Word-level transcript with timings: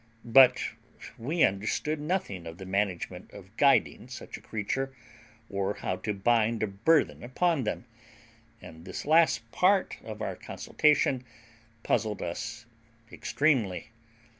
But 0.25 0.63
we 1.19 1.43
understood 1.43 1.99
nothing 2.01 2.47
of 2.47 2.57
the 2.57 2.65
management 2.65 3.29
of 3.33 3.55
guiding 3.55 4.07
such 4.07 4.35
a 4.35 4.41
creature, 4.41 4.95
or 5.47 5.75
how 5.75 5.97
to 5.97 6.11
bind 6.11 6.63
a 6.63 6.67
burthen 6.67 7.21
upon 7.23 7.65
them; 7.65 7.85
and 8.59 8.83
this 8.85 9.05
last 9.05 9.51
part 9.51 9.97
of 10.03 10.19
our 10.19 10.35
consultation 10.35 11.23
puzzled 11.83 12.23
us 12.23 12.65
extremely. 13.11 13.91